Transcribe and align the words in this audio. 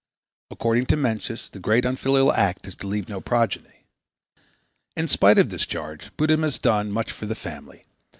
According 0.49 0.87
to 0.87 0.95
Mencius 0.97 1.47
the 1.47 1.59
greatest 1.59 1.87
unfilial 1.91 2.31
act 2.33 2.65
is 2.67 2.75
to 2.77 2.87
leave 2.87 3.07
no 3.07 3.21
progeny. 3.21 3.85
In 4.97 5.07
spite 5.07 5.37
of 5.37 5.49
this 5.51 5.67
charge 5.67 6.09
Buddhism 6.17 6.41
has 6.41 6.57
done 6.57 6.89
much 6.89 7.11
for 7.11 7.27
the 7.27 7.35
family. 7.35 7.85